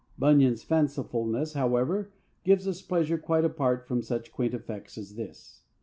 Bunyan's 0.17 0.63
fancifulness, 0.63 1.53
however, 1.53 2.09
gives 2.43 2.67
us 2.67 2.81
pleasure 2.81 3.19
quite 3.19 3.45
apart 3.45 3.87
from 3.87 4.01
such 4.01 4.31
quaint 4.33 4.55
effects 4.55 4.97
as 4.97 5.13
this. 5.13 5.61